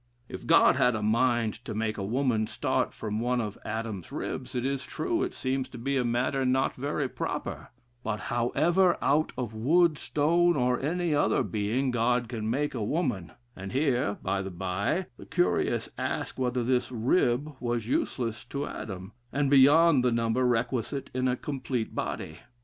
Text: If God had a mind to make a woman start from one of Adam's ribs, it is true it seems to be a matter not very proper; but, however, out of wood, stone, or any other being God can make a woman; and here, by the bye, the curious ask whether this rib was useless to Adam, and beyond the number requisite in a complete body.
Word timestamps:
If 0.27 0.47
God 0.47 0.77
had 0.77 0.95
a 0.95 1.03
mind 1.03 1.63
to 1.63 1.75
make 1.75 1.95
a 1.99 2.03
woman 2.03 2.47
start 2.47 2.91
from 2.91 3.19
one 3.19 3.39
of 3.39 3.59
Adam's 3.63 4.11
ribs, 4.11 4.55
it 4.55 4.65
is 4.65 4.83
true 4.83 5.21
it 5.21 5.35
seems 5.35 5.69
to 5.69 5.77
be 5.77 5.95
a 5.95 6.03
matter 6.03 6.43
not 6.43 6.73
very 6.73 7.07
proper; 7.07 7.69
but, 8.03 8.19
however, 8.21 8.97
out 8.99 9.31
of 9.37 9.53
wood, 9.53 9.99
stone, 9.99 10.55
or 10.55 10.79
any 10.79 11.13
other 11.13 11.43
being 11.43 11.91
God 11.91 12.27
can 12.29 12.49
make 12.49 12.73
a 12.73 12.83
woman; 12.83 13.33
and 13.55 13.73
here, 13.73 14.17
by 14.23 14.41
the 14.41 14.49
bye, 14.49 15.05
the 15.17 15.25
curious 15.27 15.87
ask 15.99 16.39
whether 16.39 16.63
this 16.63 16.91
rib 16.91 17.53
was 17.59 17.87
useless 17.87 18.43
to 18.45 18.65
Adam, 18.65 19.11
and 19.31 19.51
beyond 19.51 20.03
the 20.03 20.11
number 20.11 20.47
requisite 20.47 21.11
in 21.13 21.27
a 21.27 21.35
complete 21.37 21.93
body. 21.93 22.37